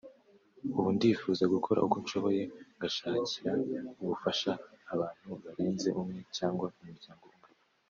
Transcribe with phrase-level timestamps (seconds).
[0.77, 2.43] Ubu ndifuza gukora uko nshoboye
[2.75, 3.53] ngashakira
[4.01, 4.51] ubufasha
[4.93, 7.49] abantu barenze umwe cyangwa umuryango umwe